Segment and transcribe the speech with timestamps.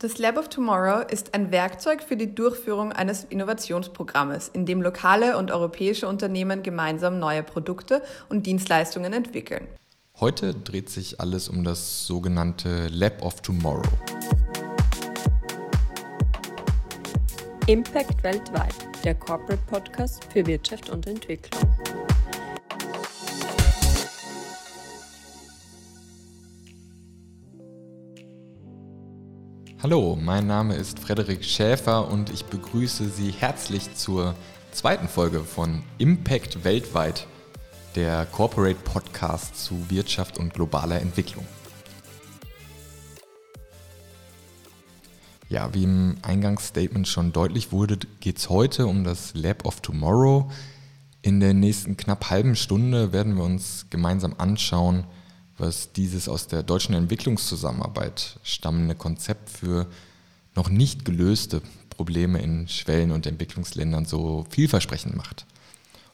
[0.00, 5.36] Das Lab of Tomorrow ist ein Werkzeug für die Durchführung eines Innovationsprogrammes, in dem lokale
[5.36, 9.66] und europäische Unternehmen gemeinsam neue Produkte und Dienstleistungen entwickeln.
[10.20, 13.82] Heute dreht sich alles um das sogenannte Lab of Tomorrow.
[17.66, 21.68] Impact weltweit, der Corporate Podcast für Wirtschaft und Entwicklung.
[29.80, 34.34] Hallo, mein Name ist Frederik Schäfer und ich begrüße Sie herzlich zur
[34.72, 37.28] zweiten Folge von Impact weltweit,
[37.94, 41.46] der Corporate Podcast zu Wirtschaft und globaler Entwicklung.
[45.48, 50.50] Ja, wie im Eingangsstatement schon deutlich wurde, geht es heute um das Lab of Tomorrow.
[51.22, 55.04] In der nächsten knapp halben Stunde werden wir uns gemeinsam anschauen,
[55.58, 59.86] was dieses aus der deutschen Entwicklungszusammenarbeit stammende Konzept für
[60.54, 65.46] noch nicht gelöste Probleme in Schwellen- und Entwicklungsländern so vielversprechend macht.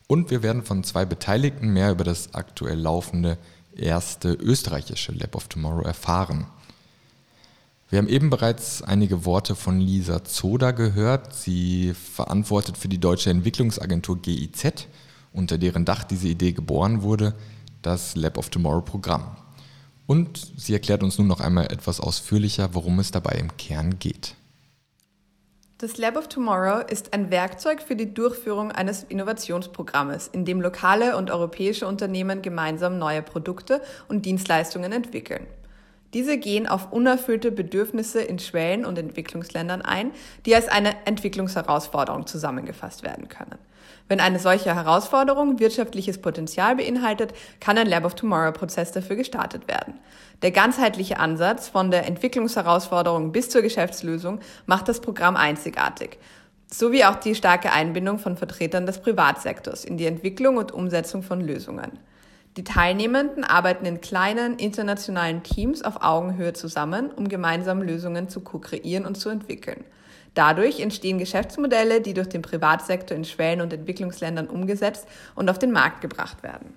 [0.06, 3.39] Und wir werden von zwei Beteiligten mehr über das aktuell laufende
[3.77, 6.47] erste österreichische Lab of Tomorrow erfahren.
[7.91, 11.34] Wir haben eben bereits einige Worte von Lisa Zoda gehört.
[11.34, 14.86] Sie verantwortet für die deutsche Entwicklungsagentur GIZ,
[15.33, 17.34] unter deren Dach diese Idee geboren wurde
[17.87, 19.37] das Lab of Tomorrow Programm.
[20.07, 24.35] Und sie erklärt uns nun noch einmal etwas ausführlicher, worum es dabei im Kern geht.
[25.79, 31.17] Das Lab of Tomorrow ist ein Werkzeug für die Durchführung eines Innovationsprogrammes, in dem lokale
[31.17, 35.47] und europäische Unternehmen gemeinsam neue Produkte und Dienstleistungen entwickeln.
[36.15, 40.12] Diese gehen auf unerfüllte Bedürfnisse in Schwellen- und Entwicklungsländern ein,
[40.47, 43.59] die als eine Entwicklungsherausforderung zusammengefasst werden können.
[44.07, 49.95] Wenn eine solche Herausforderung wirtschaftliches Potenzial beinhaltet, kann ein Lab of Tomorrow-Prozess dafür gestartet werden.
[50.42, 56.19] Der ganzheitliche Ansatz von der Entwicklungsherausforderung bis zur Geschäftslösung macht das Programm einzigartig,
[56.70, 61.41] sowie auch die starke Einbindung von Vertretern des Privatsektors in die Entwicklung und Umsetzung von
[61.41, 61.98] Lösungen.
[62.57, 69.07] Die Teilnehmenden arbeiten in kleinen internationalen Teams auf Augenhöhe zusammen, um gemeinsam Lösungen zu ko-kreieren
[69.07, 69.83] und zu entwickeln.
[70.35, 75.73] Dadurch entstehen Geschäftsmodelle, die durch den Privatsektor in Schwellen- und Entwicklungsländern umgesetzt und auf den
[75.73, 76.75] Markt gebracht werden.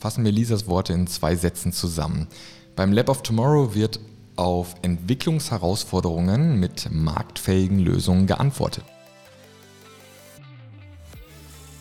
[0.00, 2.28] Fassen wir Lisas Worte in zwei Sätzen zusammen.
[2.76, 4.00] Beim Lab of Tomorrow wird
[4.36, 8.84] auf Entwicklungsherausforderungen mit marktfähigen Lösungen geantwortet.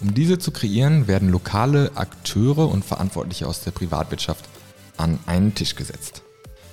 [0.03, 4.43] Um diese zu kreieren, werden lokale Akteure und Verantwortliche aus der Privatwirtschaft
[4.97, 6.23] an einen Tisch gesetzt.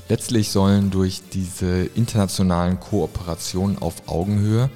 [0.08, 4.68] Letztlich sollen durch diese internationalen Kooperationen auf Augenhöhe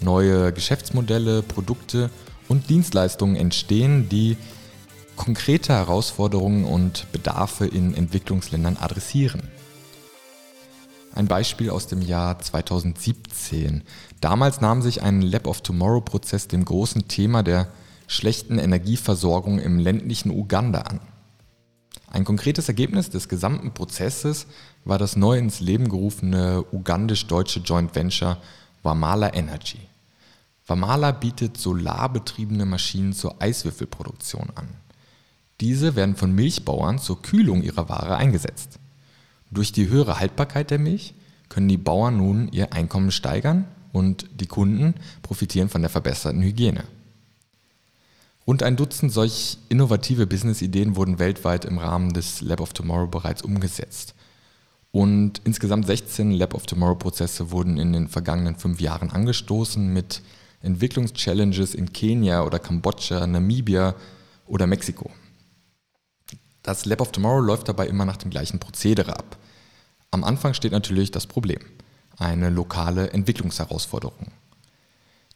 [0.00, 2.08] neue Geschäftsmodelle, Produkte
[2.46, 4.36] und Dienstleistungen entstehen, die
[5.16, 9.42] konkrete Herausforderungen und Bedarfe in Entwicklungsländern adressieren.
[11.16, 13.82] Ein Beispiel aus dem Jahr 2017.
[14.20, 17.66] Damals nahm sich ein Lab of Tomorrow-Prozess dem großen Thema der
[18.08, 21.00] schlechten Energieversorgung im ländlichen Uganda an.
[22.10, 24.46] Ein konkretes Ergebnis des gesamten Prozesses
[24.84, 28.38] war das neu ins Leben gerufene ugandisch-deutsche Joint Venture
[28.82, 29.78] Wamala Energy.
[30.66, 34.68] Wamala bietet solarbetriebene Maschinen zur Eiswürfelproduktion an.
[35.60, 38.78] Diese werden von Milchbauern zur Kühlung ihrer Ware eingesetzt.
[39.50, 41.14] Durch die höhere Haltbarkeit der Milch
[41.48, 46.84] können die Bauern nun ihr Einkommen steigern und die Kunden profitieren von der verbesserten Hygiene.
[48.48, 53.42] Rund ein Dutzend solch innovative Business-Ideen wurden weltweit im Rahmen des Lab of Tomorrow bereits
[53.42, 54.14] umgesetzt.
[54.90, 60.22] Und insgesamt 16 Lab of Tomorrow-Prozesse wurden in den vergangenen fünf Jahren angestoßen mit
[60.62, 63.94] Entwicklungschallenges in Kenia oder Kambodscha, Namibia
[64.46, 65.10] oder Mexiko.
[66.62, 69.36] Das Lab of Tomorrow läuft dabei immer nach dem gleichen Prozedere ab.
[70.10, 71.60] Am Anfang steht natürlich das Problem,
[72.16, 74.32] eine lokale Entwicklungsherausforderung.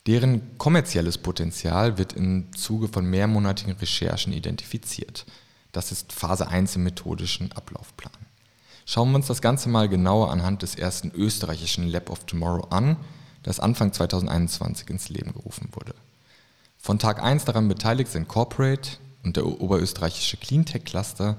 [0.07, 5.25] Deren kommerzielles Potenzial wird im Zuge von mehrmonatigen Recherchen identifiziert.
[5.71, 8.13] Das ist Phase 1 im methodischen Ablaufplan.
[8.85, 12.97] Schauen wir uns das Ganze mal genauer anhand des ersten österreichischen Lab of Tomorrow an,
[13.45, 15.95] das Anfang 2021 ins Leben gerufen wurde.
[16.78, 21.37] Von Tag 1 daran beteiligt sind Corporate und der oberösterreichische Cleantech Cluster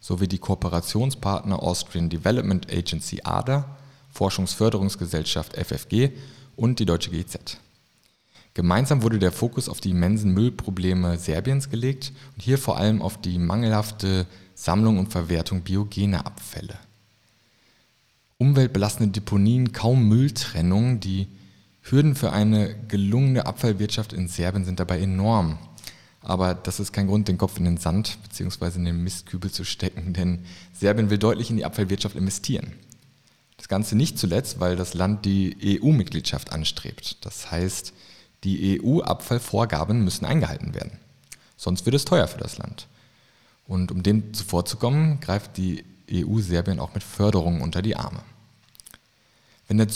[0.00, 3.76] sowie die Kooperationspartner Austrian Development Agency ADA,
[4.10, 6.12] Forschungsförderungsgesellschaft FFG
[6.56, 7.58] und die deutsche GIZ.
[8.56, 13.20] Gemeinsam wurde der Fokus auf die immensen Müllprobleme Serbiens gelegt und hier vor allem auf
[13.20, 16.78] die mangelhafte Sammlung und Verwertung biogener Abfälle.
[18.38, 21.28] Umweltbelastende Deponien, kaum Mülltrennung, die
[21.82, 25.58] Hürden für eine gelungene Abfallwirtschaft in Serbien sind dabei enorm.
[26.22, 28.78] Aber das ist kein Grund, den Kopf in den Sand bzw.
[28.78, 32.72] in den Mistkübel zu stecken, denn Serbien will deutlich in die Abfallwirtschaft investieren.
[33.58, 37.18] Das Ganze nicht zuletzt, weil das Land die EU-Mitgliedschaft anstrebt.
[37.26, 37.92] Das heißt,
[38.46, 40.92] die EU-Abfallvorgaben müssen eingehalten werden.
[41.56, 42.86] Sonst wird es teuer für das Land.
[43.66, 48.22] Und um dem zuvorzukommen, greift die EU Serbien auch mit Förderungen unter die Arme.
[49.66, 49.88] Wenn der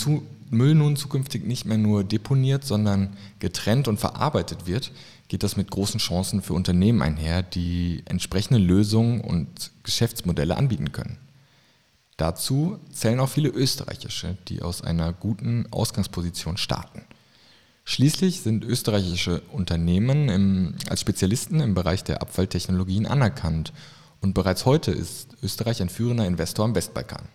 [0.49, 4.91] Müll nun zukünftig nicht mehr nur deponiert, sondern getrennt und verarbeitet wird,
[5.29, 11.17] geht das mit großen Chancen für Unternehmen einher, die entsprechende Lösungen und Geschäftsmodelle anbieten können.
[12.17, 17.03] Dazu zählen auch viele österreichische, die aus einer guten Ausgangsposition starten.
[17.83, 23.73] Schließlich sind österreichische Unternehmen im, als Spezialisten im Bereich der Abfalltechnologien anerkannt
[24.21, 27.27] und bereits heute ist Österreich ein führender Investor am Westbalkan.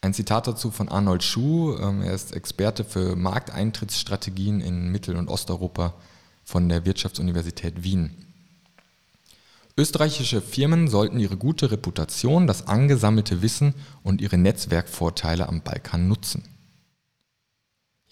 [0.00, 5.28] Ein Zitat dazu von Arnold Schuh, ähm, er ist Experte für Markteintrittsstrategien in Mittel- und
[5.28, 5.94] Osteuropa
[6.42, 8.10] von der Wirtschaftsuniversität Wien.
[9.78, 16.42] Österreichische Firmen sollten ihre gute Reputation, das angesammelte Wissen und ihre Netzwerkvorteile am Balkan nutzen.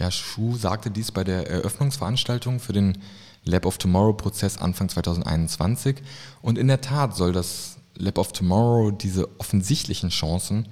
[0.00, 2.96] Ja, Schuh sagte dies bei der Eröffnungsveranstaltung für den
[3.44, 5.96] Lab of Tomorrow Prozess Anfang 2021
[6.40, 10.68] und in der Tat soll das Lab of Tomorrow diese offensichtlichen Chancen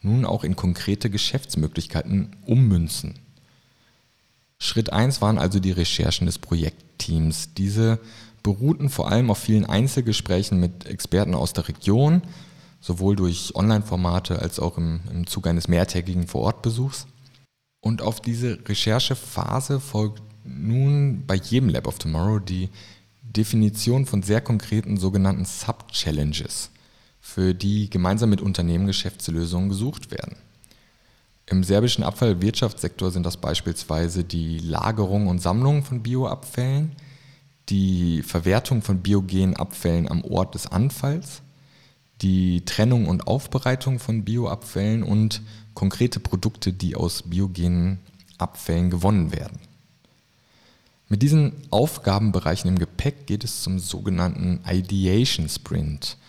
[0.00, 3.18] nun auch in konkrete Geschäftsmöglichkeiten ummünzen.
[4.56, 7.52] Schritt 1 waren also die Recherchen des Projektteams.
[7.52, 7.98] Diese
[8.42, 12.22] beruhten vor allem auf vielen Einzelgesprächen mit Experten aus der Region,
[12.80, 17.06] sowohl durch Online-Formate als auch im, im Zuge eines mehrtägigen Vorortbesuchs.
[17.80, 22.68] Und auf diese Recherchephase folgt nun bei jedem Lab of Tomorrow die
[23.22, 26.70] Definition von sehr konkreten sogenannten Sub-Challenges
[27.20, 30.36] für die gemeinsam mit Unternehmen Geschäftslösungen gesucht werden.
[31.46, 36.92] Im serbischen Abfallwirtschaftssektor sind das beispielsweise die Lagerung und Sammlung von Bioabfällen,
[37.68, 41.42] die Verwertung von biogenen Abfällen am Ort des Anfalls,
[42.22, 45.42] die Trennung und Aufbereitung von Bioabfällen und
[45.74, 48.00] konkrete Produkte, die aus biogenen
[48.38, 49.58] Abfällen gewonnen werden.
[51.08, 56.16] Mit diesen Aufgabenbereichen im Gepäck geht es zum sogenannten Ideation Sprint–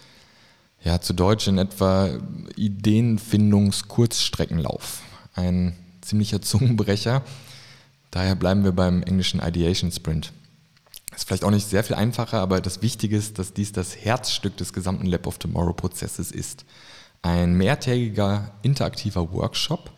[0.84, 2.10] ja, zu Deutsch in etwa
[2.56, 5.04] Ideenfindungskurzstreckenlauf.
[5.36, 7.22] Ein ziemlicher Zungenbrecher.
[8.10, 10.34] Daher bleiben wir beim englischen Ideation Sprint.
[11.14, 14.56] Ist vielleicht auch nicht sehr viel einfacher, aber das Wichtige ist, dass dies das Herzstück
[14.58, 16.66] des gesamten Lab of Tomorrow Prozesses ist.
[17.22, 19.92] Ein mehrtägiger interaktiver Workshop,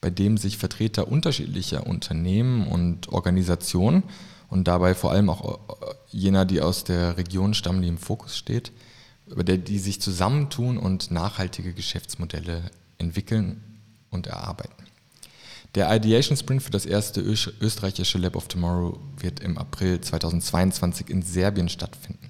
[0.00, 4.02] bei dem sich Vertreter unterschiedlicher Unternehmen und Organisationen
[4.48, 5.60] und dabei vor allem auch
[6.10, 8.72] jener, die aus der Region stammen, die im Fokus steht,
[9.26, 13.62] über der die sich zusammentun und nachhaltige Geschäftsmodelle entwickeln
[14.10, 14.81] und erarbeiten.
[15.74, 21.22] Der Ideation Sprint für das erste österreichische Lab of Tomorrow wird im April 2022 in
[21.22, 22.28] Serbien stattfinden.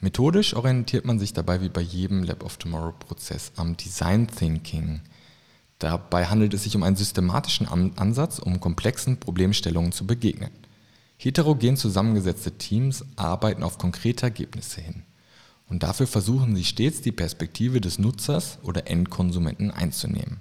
[0.00, 5.00] Methodisch orientiert man sich dabei wie bei jedem Lab of Tomorrow Prozess am Design Thinking.
[5.80, 10.50] Dabei handelt es sich um einen systematischen Ansatz, um komplexen Problemstellungen zu begegnen.
[11.16, 15.02] Heterogen zusammengesetzte Teams arbeiten auf konkrete Ergebnisse hin.
[15.68, 20.38] Und dafür versuchen sie stets die Perspektive des Nutzers oder Endkonsumenten einzunehmen.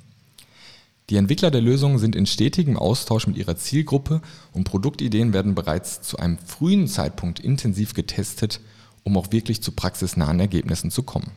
[1.10, 4.22] Die Entwickler der Lösungen sind in stetigem Austausch mit ihrer Zielgruppe
[4.54, 8.60] und Produktideen werden bereits zu einem frühen Zeitpunkt intensiv getestet,
[9.04, 11.32] um auch wirklich zu praxisnahen Ergebnissen zu kommen.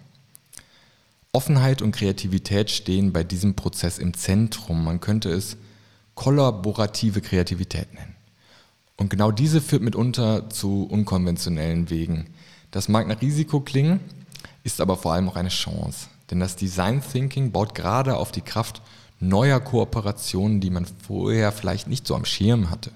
[1.32, 4.82] Offenheit und Kreativität stehen bei diesem Prozess im Zentrum.
[4.82, 5.58] Man könnte es
[6.15, 8.17] kollaborative Kreativität nennen.
[8.96, 12.31] Und genau diese führt mitunter zu unkonventionellen Wegen,
[12.70, 14.01] das mag nach Risiko klingen,
[14.65, 16.08] ist aber vor allem auch eine Chance.
[16.31, 18.82] Denn das Design Thinking baut gerade auf die Kraft
[19.20, 22.91] neuer Kooperationen, die man vorher vielleicht nicht so am Schirm hatte.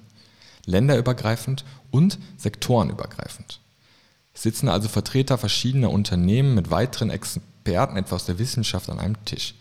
[0.66, 3.60] Länderübergreifend und sektorenübergreifend.
[4.34, 9.54] Sitzen also Vertreter verschiedener Unternehmen mit weiteren Experten etwa aus der Wissenschaft an einem Tisch.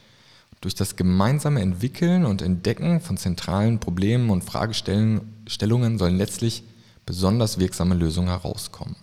[0.62, 6.64] Durch das gemeinsame Entwickeln und Entdecken von zentralen Problemen und Fragestellungen sollen letztlich
[7.06, 8.96] besonders wirksame Lösungen herauskommen.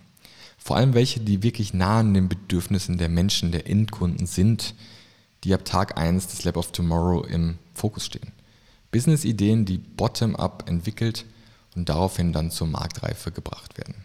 [0.57, 4.73] Vor allem welche, die wirklich nah an den Bedürfnissen der Menschen, der Endkunden sind,
[5.43, 8.31] die ab Tag 1 des Lab of Tomorrow im Fokus stehen.
[8.91, 11.25] Business-Ideen, die bottom-up entwickelt
[11.75, 13.95] und daraufhin dann zur Marktreife gebracht werden.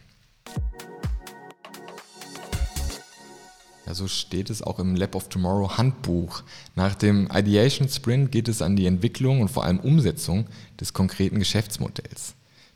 [3.87, 6.43] Ja, so steht es auch im Lab of Tomorrow Handbuch.
[6.75, 10.47] Nach dem Ideation Sprint geht es an die Entwicklung und vor allem Umsetzung
[10.81, 12.35] des konkreten Geschäftsmodells.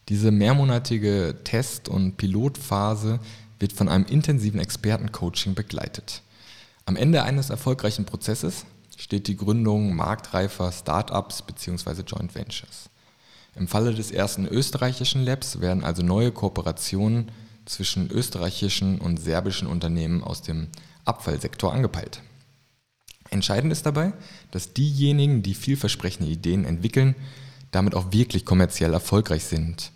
[0.09, 3.21] Diese mehrmonatige Test- und Pilotphase
[3.59, 6.23] wird von einem intensiven Expertencoaching begleitet.
[6.89, 8.65] Am Ende eines erfolgreichen Prozesses
[8.97, 12.01] steht die Gründung marktreifer Startups bzw.
[12.01, 12.89] Joint Ventures.
[13.55, 17.31] Im Falle des ersten österreichischen Labs werden also neue Kooperationen
[17.67, 20.69] zwischen österreichischen und serbischen Unternehmen aus dem
[21.05, 22.23] Abfallsektor angepeilt.
[23.29, 24.15] Entscheidend ist dabei,
[24.51, 27.17] dass diejenigen, die vielversprechende Ideen entwickeln,
[27.71, 29.93] damit auch wirklich kommerziell erfolgreich sind.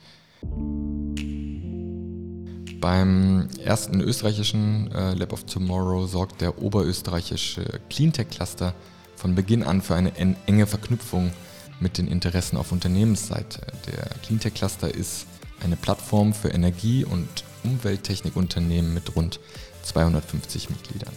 [2.82, 8.74] Beim ersten österreichischen äh, Lab of Tomorrow sorgt der oberösterreichische Cleantech Cluster
[9.14, 11.30] von Beginn an für eine enge Verknüpfung
[11.78, 13.60] mit den Interessen auf Unternehmensseite.
[13.86, 15.26] Der Cleantech Cluster ist
[15.62, 17.28] eine Plattform für Energie- und
[17.62, 19.38] Umwelttechnikunternehmen mit rund
[19.84, 21.14] 250 Mitgliedern.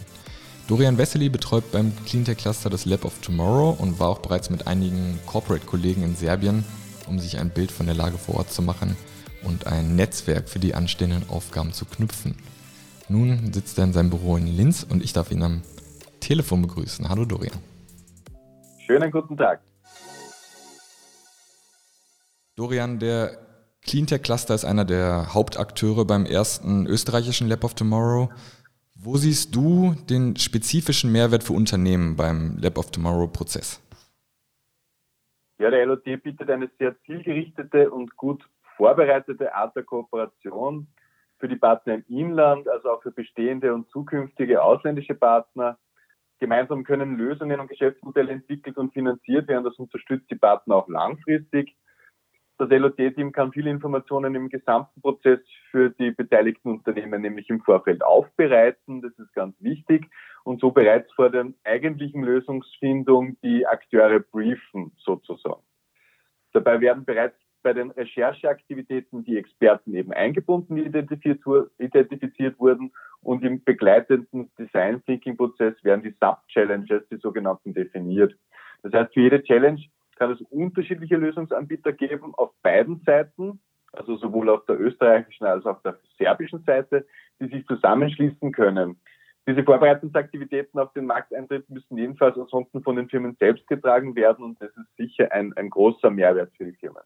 [0.68, 4.68] Dorian Wessely betreut beim Cleantech Cluster das Lab of Tomorrow und war auch bereits mit
[4.68, 6.64] einigen Corporate-Kollegen in Serbien,
[7.08, 8.96] um sich ein Bild von der Lage vor Ort zu machen
[9.46, 12.36] und ein Netzwerk für die anstehenden Aufgaben zu knüpfen.
[13.08, 15.62] Nun sitzt er in seinem Büro in Linz und ich darf ihn am
[16.20, 17.08] Telefon begrüßen.
[17.08, 17.58] Hallo Dorian.
[18.84, 19.60] Schönen guten Tag.
[22.56, 23.38] Dorian, der
[23.82, 28.30] Cleantech Cluster ist einer der Hauptakteure beim ersten österreichischen Lab of Tomorrow.
[28.96, 33.80] Wo siehst du den spezifischen Mehrwert für Unternehmen beim Lab of Tomorrow Prozess?
[35.58, 38.44] Ja, der LOT bietet eine sehr zielgerichtete und gut
[38.76, 40.86] vorbereitete Art der Kooperation
[41.38, 45.78] für die Partner im Inland, also auch für bestehende und zukünftige ausländische Partner.
[46.38, 49.64] Gemeinsam können Lösungen und Geschäftsmodelle entwickelt und finanziert werden.
[49.64, 51.74] Das unterstützt die Partner auch langfristig.
[52.58, 55.40] Das LOT-Team kann viele Informationen im gesamten Prozess
[55.70, 59.02] für die beteiligten Unternehmen nämlich im Vorfeld aufbereiten.
[59.02, 60.08] Das ist ganz wichtig.
[60.42, 65.62] Und so bereits vor der eigentlichen Lösungsfindung die Akteure briefen, sozusagen.
[66.52, 72.92] Dabei werden bereits bei den Rechercheaktivitäten die Experten eben eingebunden, die identifiziert, wurden.
[73.22, 78.36] Und im begleitenden Design Thinking Prozess werden die Sub-Challenges, die sogenannten, definiert.
[78.84, 79.82] Das heißt, für jede Challenge
[80.14, 83.58] kann es unterschiedliche Lösungsanbieter geben auf beiden Seiten,
[83.92, 87.04] also sowohl auf der österreichischen als auch auf der serbischen Seite,
[87.40, 88.94] die sich zusammenschließen können.
[89.48, 94.62] Diese Vorbereitungsaktivitäten auf den Markteintritt müssen jedenfalls ansonsten von den Firmen selbst getragen werden und
[94.62, 97.02] das ist sicher ein, ein großer Mehrwert für die Firmen.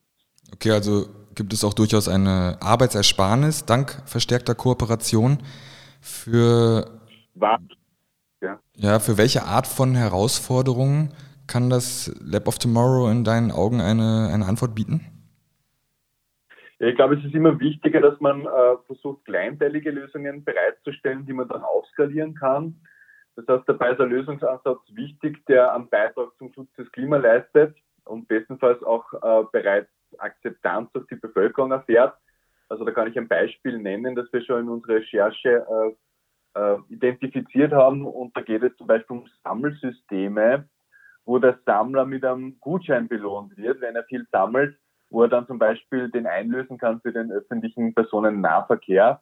[0.54, 5.38] Okay, also gibt es auch durchaus eine Arbeitsersparnis dank verstärkter Kooperation
[6.00, 7.00] für
[8.40, 8.58] ja.
[8.74, 11.12] ja, für welche Art von Herausforderungen
[11.46, 15.06] kann das Lab of Tomorrow in deinen Augen eine, eine Antwort bieten?
[16.88, 21.46] ich glaube, es ist immer wichtiger, dass man äh, versucht, kleinteilige Lösungen bereitzustellen, die man
[21.46, 22.80] dann aufskalieren kann.
[23.36, 27.76] Das heißt, dabei ist ein Lösungsansatz wichtig, der einen Beitrag zum Schutz des Klimas leistet
[28.04, 29.90] und bestenfalls auch äh, bereits
[30.20, 32.14] Akzeptanz durch die Bevölkerung erfährt.
[32.68, 35.66] Also da kann ich ein Beispiel nennen, das wir schon in unserer Recherche
[36.54, 38.04] äh, äh, identifiziert haben.
[38.06, 40.68] Und da geht es zum Beispiel um Sammelsysteme,
[41.24, 44.76] wo der Sammler mit einem Gutschein belohnt wird, wenn er viel sammelt,
[45.10, 49.20] wo er dann zum Beispiel den einlösen kann für den öffentlichen Personennahverkehr.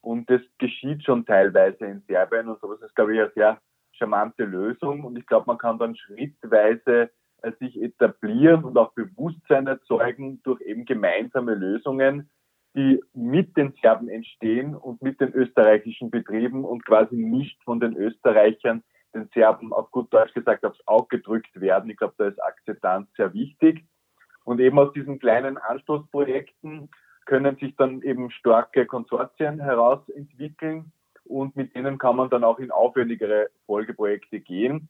[0.00, 3.58] Und das geschieht schon teilweise in Serbien und sowas ist, glaube ich, eine sehr
[3.92, 5.04] charmante Lösung.
[5.04, 7.10] Und ich glaube, man kann dann schrittweise
[7.58, 12.30] sich etablieren und auch Bewusstsein erzeugen durch eben gemeinsame Lösungen,
[12.76, 17.96] die mit den Serben entstehen und mit den österreichischen Betrieben und quasi nicht von den
[17.96, 18.82] Österreichern
[19.14, 21.90] den Serben auf gut Deutsch gesagt aufs Auge gedrückt werden.
[21.90, 23.84] Ich glaube, da ist Akzeptanz sehr wichtig.
[24.44, 26.90] Und eben aus diesen kleinen Anstoßprojekten
[27.26, 30.92] können sich dann eben starke Konsortien herausentwickeln
[31.24, 34.88] und mit denen kann man dann auch in aufwendigere Folgeprojekte gehen.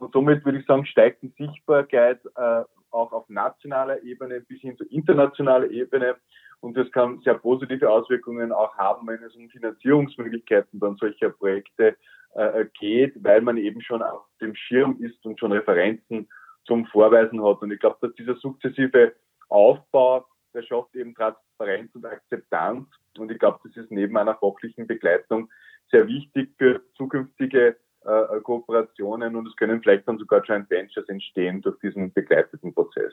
[0.00, 4.76] Und somit würde ich sagen, steigt die Sichtbarkeit äh, auch auf nationaler Ebene bis hin
[4.76, 6.16] zur internationalen Ebene.
[6.60, 11.96] Und das kann sehr positive Auswirkungen auch haben, wenn es um Finanzierungsmöglichkeiten dann solcher Projekte
[12.34, 16.28] äh, geht, weil man eben schon auf dem Schirm ist und schon Referenzen
[16.64, 17.60] zum Vorweisen hat.
[17.60, 19.14] Und ich glaube, dass dieser sukzessive
[19.50, 22.88] Aufbau, der schafft eben Transparenz und Akzeptanz.
[23.18, 25.50] Und ich glaube, das ist neben einer fachlichen Begleitung
[25.90, 31.60] sehr wichtig für zukünftige äh, Kooperationen und es können vielleicht dann sogar Joint Ventures entstehen
[31.60, 33.12] durch diesen begleiteten Prozess.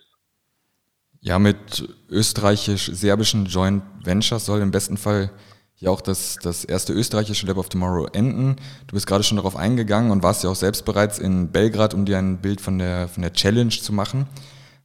[1.19, 5.31] Ja, mit österreichisch-serbischen Joint Ventures soll im besten Fall
[5.73, 8.55] hier auch das, das erste österreichische Lab of Tomorrow enden.
[8.87, 12.05] Du bist gerade schon darauf eingegangen und warst ja auch selbst bereits in Belgrad, um
[12.05, 14.27] dir ein Bild von der, von der Challenge zu machen.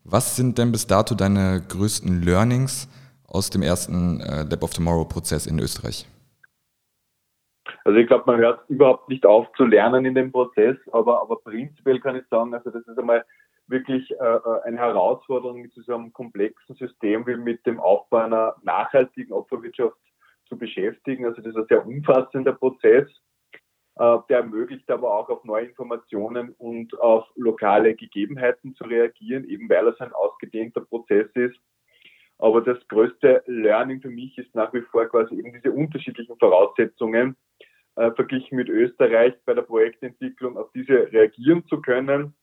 [0.04, 2.88] Was sind denn bis dato deine größten Learnings
[3.26, 6.06] aus dem ersten äh, Lab of Tomorrow Prozess in Österreich?
[7.84, 11.36] Also ich glaube, man hört überhaupt nicht auf zu lernen in dem Prozess, aber, aber
[11.36, 13.24] prinzipiell kann ich sagen, also das ist einmal
[13.66, 18.56] wirklich äh, äh eine Herausforderung mit so einem komplexen System wie mit dem Aufbau einer
[18.62, 19.96] nachhaltigen Opferwirtschaft
[20.48, 21.24] zu beschäftigen.
[21.24, 23.08] Also das ist ein sehr umfassender Prozess,
[23.96, 29.68] äh, der ermöglicht aber auch auf neue Informationen und auf lokale Gegebenheiten zu reagieren, eben
[29.68, 31.58] weil es ein ausgedehnter Prozess ist.
[32.38, 37.36] Aber das größte Learning für mich ist nach wie vor quasi eben diese unterschiedlichen Voraussetzungen
[37.96, 42.34] äh, verglichen mit Österreich bei der Projektentwicklung auf diese reagieren zu können.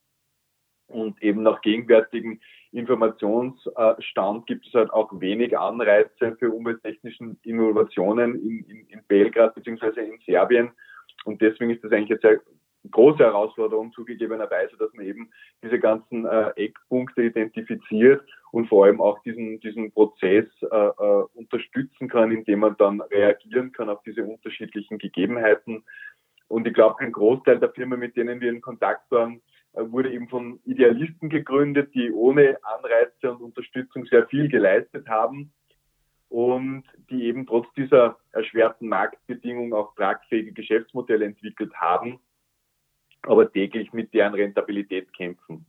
[0.87, 2.41] Und eben nach gegenwärtigen
[2.71, 10.01] Informationsstand gibt es halt auch wenig Anreize für umwelttechnischen Innovationen in, in, in Belgrad bzw.
[10.01, 10.71] in Serbien.
[11.25, 12.41] Und deswegen ist das eigentlich eine sehr
[12.91, 15.29] große Herausforderung zugegebenerweise, dass man eben
[15.63, 22.07] diese ganzen äh, Eckpunkte identifiziert und vor allem auch diesen, diesen Prozess äh, äh, unterstützen
[22.07, 25.83] kann, indem man dann reagieren kann auf diese unterschiedlichen Gegebenheiten.
[26.47, 29.41] Und ich glaube, ein Großteil der Firmen, mit denen wir in Kontakt waren,
[29.73, 35.51] äh, wurde eben von Idealisten gegründet, die ohne Anreize und Unterstützung sehr viel geleistet haben
[36.29, 42.19] und die eben trotz dieser erschwerten Marktbedingungen auch tragfähige Geschäftsmodelle entwickelt haben
[43.29, 45.65] aber täglich mit deren Rentabilität kämpfen.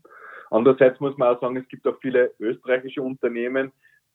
[0.50, 3.71] Andererseits muss man auch sagen, es gibt auch viele österreichische Unternehmen,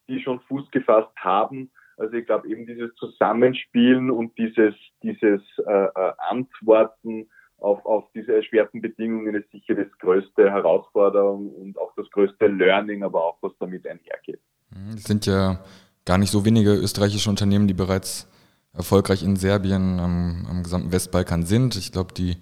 [0.08, 1.72] die schon Fuß gefasst haben.
[1.98, 8.36] Also ich glaube eben dieses Zusammenspielen und dieses, dieses äh, äh, Antworten auf, auf diese
[8.36, 13.54] erschwerten Bedingungen ist sicher das größte Herausforderung und auch das größte Learning, aber auch was
[13.60, 14.42] damit einhergeht.
[14.72, 15.64] Mhm, es sind ja
[16.04, 18.30] gar nicht so wenige österreichische Unternehmen, die bereits
[18.74, 21.78] erfolgreich in Serbien am, am gesamten Westbalkan sind.
[21.78, 22.36] Ich glaube, die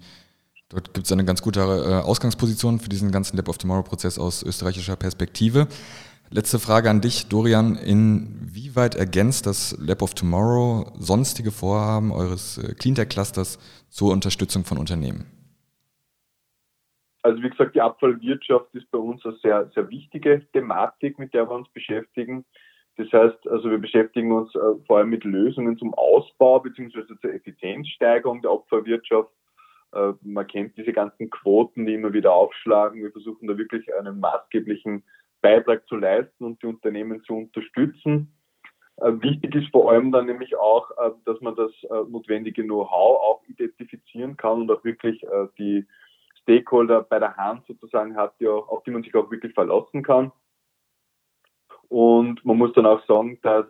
[0.70, 4.42] Dort gibt es eine ganz gute äh, Ausgangsposition für diesen ganzen Lab of Tomorrow-Prozess aus
[4.42, 5.68] österreichischer Perspektive.
[6.30, 7.76] Letzte Frage an dich, Dorian.
[7.76, 15.26] Inwieweit ergänzt das Lab of Tomorrow sonstige Vorhaben eures äh, Cleantech-Clusters zur Unterstützung von Unternehmen?
[17.22, 21.48] Also wie gesagt, die Abfallwirtschaft ist bei uns eine sehr, sehr wichtige Thematik, mit der
[21.48, 22.44] wir uns beschäftigen.
[22.96, 27.02] Das heißt, also wir beschäftigen uns äh, vor allem mit Lösungen zum Ausbau bzw.
[27.20, 29.30] zur Effizienzsteigerung der Abfallwirtschaft
[30.22, 33.02] man kennt diese ganzen Quoten, die immer wieder aufschlagen.
[33.02, 35.04] Wir versuchen da wirklich einen maßgeblichen
[35.40, 38.34] Beitrag zu leisten und die Unternehmen zu unterstützen.
[38.96, 41.72] Äh, wichtig ist vor allem dann nämlich auch, äh, dass man das
[42.08, 45.24] notwendige Know-how auch identifizieren kann und auch wirklich
[45.58, 45.86] die
[46.42, 50.02] Stakeholder bei der Hand sozusagen hat, die auch, auf die man sich auch wirklich verlassen
[50.02, 50.32] kann.
[51.88, 53.66] Und man muss dann auch sagen, dass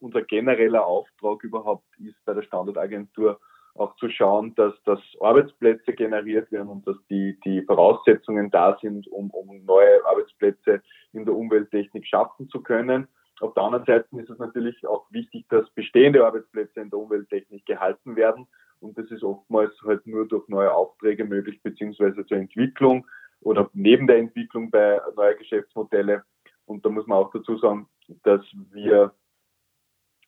[0.00, 3.38] unser genereller Auftrag überhaupt ist bei der Standortagentur
[3.74, 9.08] auch zu schauen, dass, dass Arbeitsplätze generiert werden und dass die, die Voraussetzungen da sind,
[9.08, 13.06] um, um neue Arbeitsplätze in der Umwelttechnik schaffen zu können.
[13.40, 17.64] Auf der anderen Seite ist es natürlich auch wichtig, dass bestehende Arbeitsplätze in der Umwelttechnik
[17.64, 18.46] gehalten werden.
[18.80, 23.06] Und das ist oftmals halt nur durch neue Aufträge möglich, beziehungsweise zur Entwicklung
[23.40, 26.24] oder neben der Entwicklung bei neuer Geschäftsmodelle.
[26.66, 27.88] Und da muss man auch dazu sagen,
[28.22, 29.12] dass wir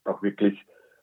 [0.05, 0.59] auch wirklich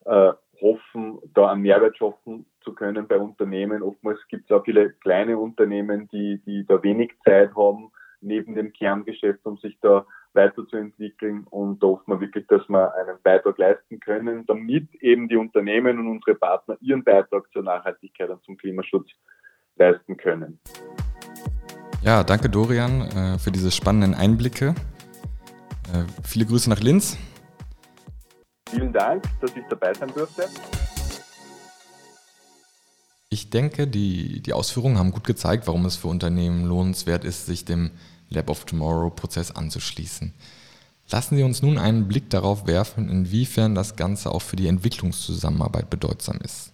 [0.05, 3.81] äh, hoffen, da einen Mehrwert schaffen zu können bei Unternehmen.
[3.81, 7.91] Oftmals gibt es auch viele kleine Unternehmen, die, die da wenig Zeit haben
[8.21, 11.45] neben dem Kerngeschäft, um sich da weiterzuentwickeln.
[11.49, 15.99] Und da hoffen wir wirklich, dass wir einen Beitrag leisten können, damit eben die Unternehmen
[15.99, 19.09] und unsere Partner ihren Beitrag zur Nachhaltigkeit und zum Klimaschutz
[19.75, 20.59] leisten können.
[22.03, 24.75] Ja, danke Dorian äh, für diese spannenden Einblicke.
[25.93, 27.17] Äh, viele Grüße nach Linz.
[28.71, 30.47] Vielen Dank, dass ich dabei sein durfte.
[33.29, 37.65] Ich denke, die, die Ausführungen haben gut gezeigt, warum es für Unternehmen lohnenswert ist, sich
[37.65, 37.91] dem
[38.29, 40.33] Lab of Tomorrow-Prozess anzuschließen.
[41.09, 45.89] Lassen Sie uns nun einen Blick darauf werfen, inwiefern das Ganze auch für die Entwicklungszusammenarbeit
[45.89, 46.73] bedeutsam ist.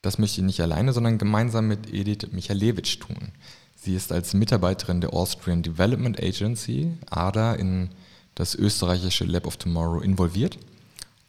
[0.00, 3.32] Das möchte ich nicht alleine, sondern gemeinsam mit Edith Michalewitsch tun.
[3.76, 7.90] Sie ist als Mitarbeiterin der Austrian Development Agency, ADA, in
[8.34, 10.58] das österreichische Lab of Tomorrow involviert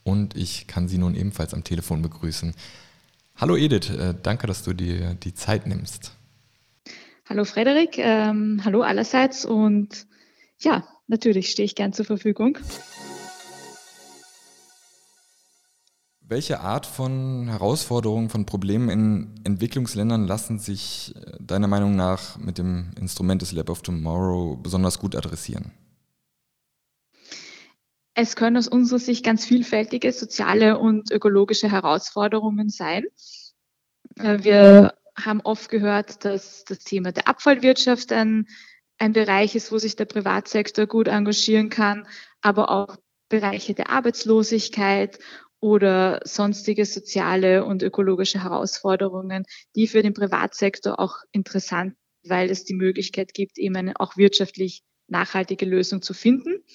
[0.10, 2.54] und ich kann Sie nun ebenfalls am Telefon begrüßen.
[3.36, 6.12] Hallo Edith, äh, danke, dass du dir die Zeit nimmst.
[7.26, 10.08] Hallo Frederik, ähm, hallo allerseits und
[10.60, 12.58] ja, natürlich stehe ich gern zur Verfügung.
[16.22, 22.58] Welche Art von Herausforderungen, von Problemen in Entwicklungsländern lassen sich äh, deiner Meinung nach mit
[22.58, 25.72] dem Instrument des Lab of Tomorrow besonders gut adressieren?
[28.22, 33.06] Es können aus unserer Sicht ganz vielfältige soziale und ökologische Herausforderungen sein.
[34.18, 38.46] Äh, wir haben oft gehört, dass das Thema der Abfallwirtschaft ein,
[38.98, 42.06] ein Bereich ist, wo sich der Privatsektor gut engagieren kann,
[42.42, 42.98] aber auch
[43.30, 45.18] Bereiche der Arbeitslosigkeit
[45.62, 49.46] oder sonstige soziale und ökologische Herausforderungen,
[49.78, 54.84] die für den Privatsektor auch interessant, weil es die Möglichkeit gibt, eben eine auch wirtschaftlich
[55.08, 56.66] nachhaltige Lösung zu finden.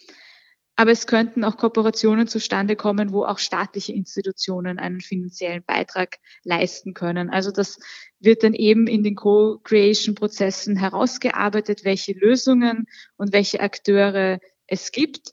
[0.77, 6.95] Aber es könnten auch Kooperationen zustande kommen, wo auch staatliche Institutionen einen finanziellen Beitrag leisten
[6.95, 7.31] können.
[7.31, 7.79] Also das
[8.19, 15.33] wird dann eben in den Co-Creation-Prozessen herausgearbeitet, welche Lösungen und welche Akteure es gibt.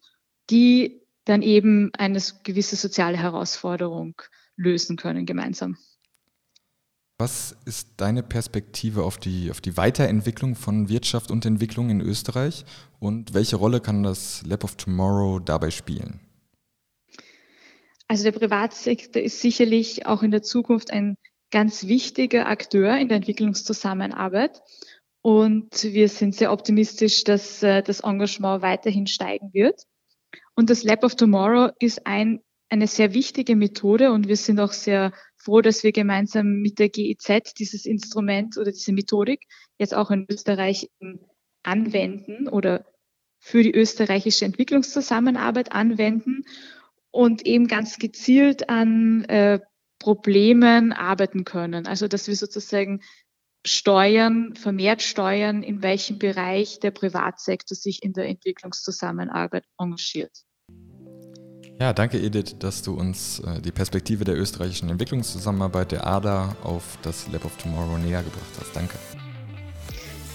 [0.51, 4.21] die dann eben eine gewisse soziale Herausforderung
[4.57, 5.77] lösen können gemeinsam.
[7.21, 12.65] Was ist deine Perspektive auf die, auf die Weiterentwicklung von Wirtschaft und Entwicklung in Österreich
[12.99, 16.19] und welche Rolle kann das Lab of Tomorrow dabei spielen?
[18.07, 21.15] Also der Privatsektor ist sicherlich auch in der Zukunft ein
[21.51, 24.59] ganz wichtiger Akteur in der Entwicklungszusammenarbeit.
[25.21, 29.83] Und wir sind sehr optimistisch, dass äh, das Engagement weiterhin steigen wird.
[30.55, 34.73] Und das Lab of Tomorrow ist ein, eine sehr wichtige Methode und wir sind auch
[34.73, 39.41] sehr froh, dass wir gemeinsam mit der GIZ dieses Instrument oder diese Methodik
[39.77, 40.89] jetzt auch in Österreich
[41.63, 42.85] anwenden oder
[43.39, 46.43] für die österreichische Entwicklungszusammenarbeit anwenden
[47.09, 49.59] und eben ganz gezielt an äh,
[49.99, 51.87] Problemen arbeiten können.
[51.87, 53.01] Also dass wir sozusagen
[53.65, 60.43] steuern, vermehrt steuern, in welchem Bereich der Privatsektor sich in der Entwicklungszusammenarbeit engagiert.
[61.81, 66.99] Ja, danke Edith, dass du uns äh, die Perspektive der österreichischen Entwicklungszusammenarbeit der ADA auf
[67.01, 68.75] das Lab of Tomorrow näher gebracht hast.
[68.75, 68.99] Danke.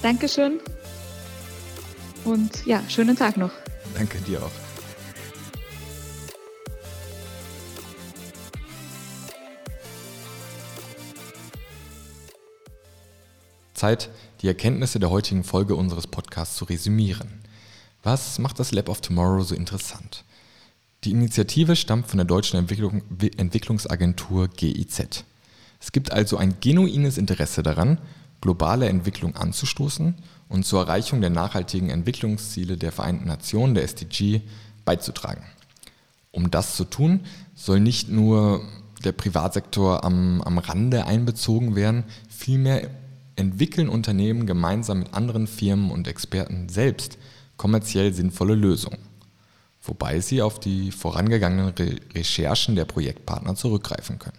[0.03, 0.59] Dankeschön.
[2.25, 3.53] Und ja, schönen Tag noch.
[3.95, 4.51] Danke dir auch.
[13.73, 14.11] Zeit,
[14.43, 17.45] die Erkenntnisse der heutigen Folge unseres Podcasts zu resümieren.
[18.03, 20.26] Was macht das Lab of Tomorrow so interessant?
[21.07, 23.01] Die Initiative stammt von der deutschen Entwicklung,
[23.37, 25.23] Entwicklungsagentur GIZ.
[25.81, 27.99] Es gibt also ein genuines Interesse daran,
[28.41, 30.17] globale Entwicklung anzustoßen
[30.49, 34.41] und zur Erreichung der nachhaltigen Entwicklungsziele der Vereinten Nationen, der SDG,
[34.85, 35.45] beizutragen.
[36.33, 37.21] Um das zu tun,
[37.55, 38.63] soll nicht nur
[39.05, 42.91] der Privatsektor am, am Rande einbezogen werden, vielmehr
[43.37, 47.17] entwickeln Unternehmen gemeinsam mit anderen Firmen und Experten selbst
[47.57, 48.99] kommerziell sinnvolle Lösungen
[49.89, 54.39] wobei sie auf die vorangegangenen Re Recherchen der Projektpartner zurückgreifen können.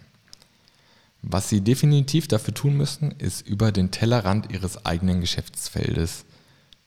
[1.22, 6.24] Was sie definitiv dafür tun müssen, ist über den Tellerrand ihres eigenen Geschäftsfeldes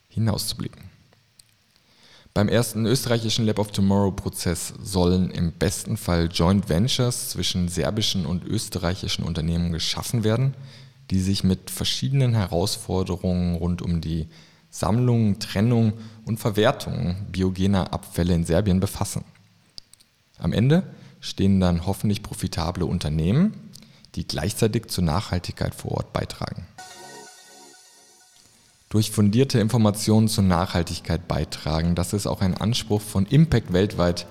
[0.08, 0.90] hinauszublicken.
[2.34, 8.26] Beim ersten österreichischen Lab of Tomorrow Prozess sollen im besten Fall Joint Ventures zwischen serbischen
[8.26, 10.54] und österreichischen Unternehmen geschaffen werden,
[11.10, 14.28] die sich mit verschiedenen Herausforderungen rund um die
[14.72, 15.94] Sammlung, Trennung
[16.26, 19.24] und Verwertung biogener Abfälle in Serbien befassen.
[20.40, 20.84] Am Ende
[21.20, 23.54] stehen dann hoffentlich profitable Unternehmen,
[24.16, 26.66] die gleichzeitig zur Nachhaltigkeit vor Ort beitragen.
[28.90, 34.26] Durch fundierte Informationen zur Nachhaltigkeit beitragen, das ist auch ein Anspruch von Impact weltweit,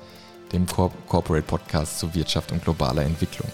[0.52, 3.48] dem Corporate Podcast zur Wirtschaft und globaler Entwicklung.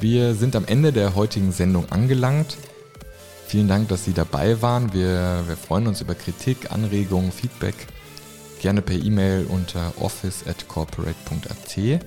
[0.00, 2.56] Wir sind am Ende der heutigen Sendung angelangt.
[3.46, 4.94] Vielen Dank, dass Sie dabei waren.
[4.94, 7.74] Wir, wir freuen uns über Kritik, Anregungen, Feedback.
[8.62, 12.00] Gerne per E-Mail unter office@corporate.at.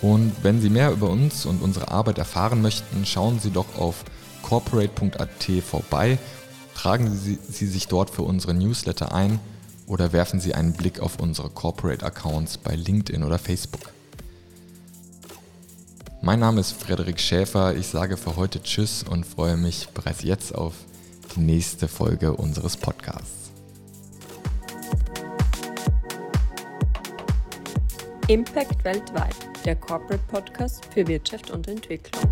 [0.00, 4.04] Und wenn Sie mehr über uns und unsere Arbeit erfahren möchten, schauen Sie doch auf
[4.42, 6.18] corporate.at vorbei.
[6.76, 9.40] Tragen Sie, Sie sich dort für unsere Newsletter ein
[9.88, 13.97] oder werfen Sie einen Blick auf unsere Corporate Accounts bei LinkedIn oder Facebook.
[16.20, 17.76] Mein Name ist Frederik Schäfer.
[17.76, 20.74] Ich sage für heute Tschüss und freue mich bereits jetzt auf
[21.34, 23.52] die nächste Folge unseres Podcasts.
[28.26, 32.28] Impact weltweit, der Corporate Podcast für Wirtschaft und Entwicklung.